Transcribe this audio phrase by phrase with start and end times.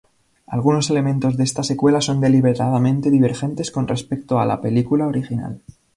[0.47, 5.61] Algunos elementos de esta secuela son deliberadamente divergentes con respecto ala película original.